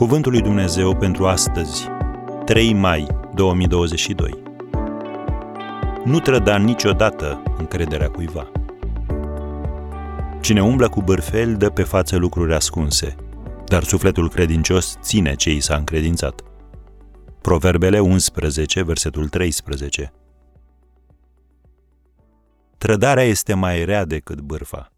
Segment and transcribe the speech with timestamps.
[0.00, 1.88] Cuvântul lui Dumnezeu pentru astăzi,
[2.44, 4.42] 3 mai 2022.
[6.04, 8.50] Nu trăda niciodată încrederea cuiva.
[10.40, 13.16] Cine umblă cu bârfel dă pe față lucruri ascunse,
[13.64, 16.42] dar sufletul credincios ține ce i s-a încredințat.
[17.40, 20.12] Proverbele 11, versetul 13.
[22.78, 24.92] Trădarea este mai rea decât bârfa.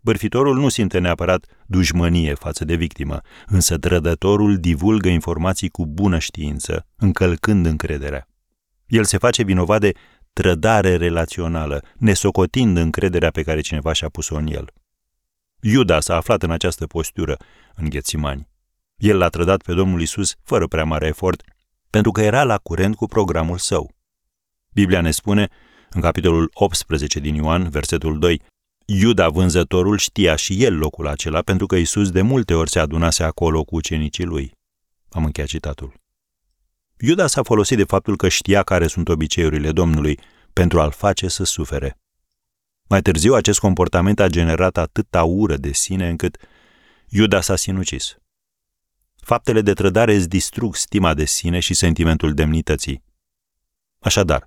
[0.00, 6.86] Bârfitorul nu simte neapărat dușmănie față de victimă, însă trădătorul divulgă informații cu bună știință,
[6.96, 8.28] încălcând încrederea.
[8.86, 9.92] El se face vinovat de
[10.32, 14.64] trădare relațională, nesocotind încrederea pe care cineva și-a pus-o în el.
[15.60, 17.36] Iuda s-a aflat în această postură
[17.74, 18.48] în Ghețimani.
[18.96, 21.42] El l-a trădat pe Domnul Isus fără prea mare efort,
[21.90, 23.94] pentru că era la curent cu programul său.
[24.72, 25.48] Biblia ne spune,
[25.90, 28.42] în capitolul 18 din Ioan, versetul 2,
[28.92, 33.22] Iuda vânzătorul știa și el locul acela pentru că Isus de multe ori se adunase
[33.22, 34.52] acolo cu ucenicii lui.
[35.08, 35.94] Am încheiat citatul.
[36.98, 40.20] Iuda s-a folosit de faptul că știa care sunt obiceiurile Domnului
[40.52, 41.98] pentru a-l face să sufere.
[42.88, 46.36] Mai târziu, acest comportament a generat atâta ură de sine încât
[47.08, 48.16] Iuda s-a sinucis.
[49.16, 53.02] Faptele de trădare îți distrug stima de sine și sentimentul demnității.
[53.98, 54.46] Așadar,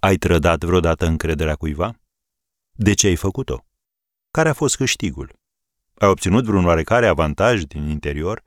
[0.00, 1.98] ai trădat vreodată încrederea cuiva?
[2.76, 3.66] De ce ai făcut-o?
[4.30, 5.38] Care a fost câștigul?
[5.94, 8.44] Ai obținut vreun oarecare avantaj din interior?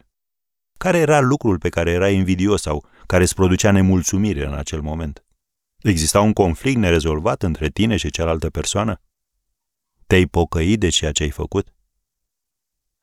[0.78, 5.26] Care era lucrul pe care erai invidios sau care îți producea nemulțumire în acel moment?
[5.78, 9.02] Exista un conflict nerezolvat între tine și cealaltă persoană?
[10.08, 11.74] Te-ai pocăit de ceea ce ai făcut?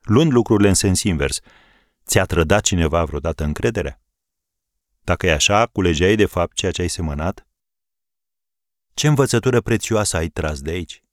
[0.00, 1.40] Luând lucrurile în sens invers,
[2.06, 4.00] ți-a trădat cineva vreodată încrederea?
[5.00, 7.46] Dacă e așa, culegeai de fapt ceea ce ai semănat?
[8.94, 11.04] Ce învățătură prețioasă ai tras de aici?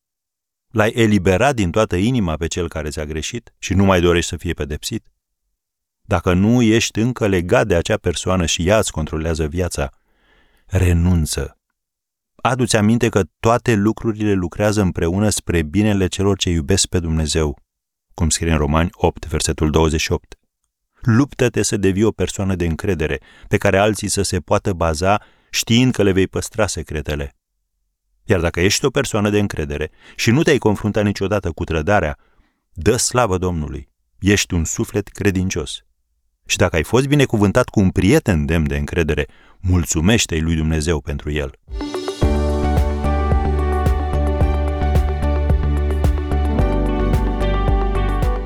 [0.72, 4.38] L-ai eliberat din toată inima pe cel care ți-a greșit și nu mai dorești să
[4.38, 5.12] fie pedepsit?
[6.02, 9.90] Dacă nu ești încă legat de acea persoană și ea îți controlează viața,
[10.66, 11.58] renunță.
[12.36, 17.58] Adu-ți aminte că toate lucrurile lucrează împreună spre binele celor ce iubesc pe Dumnezeu,
[18.14, 20.36] cum scrie în Romani 8, versetul 28.
[21.02, 25.94] Luptă-te să devii o persoană de încredere, pe care alții să se poată baza știind
[25.94, 27.36] că le vei păstra secretele.
[28.24, 32.18] Iar dacă ești o persoană de încredere și nu te-ai confruntat niciodată cu trădarea,
[32.74, 33.90] dă slavă Domnului.
[34.20, 35.84] Ești un suflet credincios.
[36.46, 39.28] Și dacă ai fost binecuvântat cu un prieten demn de încredere,
[39.60, 41.52] mulțumește-i lui Dumnezeu pentru el.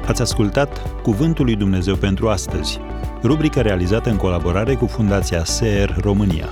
[0.07, 2.79] Ați ascultat Cuvântul lui Dumnezeu pentru astăzi,
[3.23, 6.49] rubrica realizată în colaborare cu Fundația SER România.